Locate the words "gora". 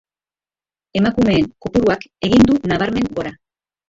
3.19-3.33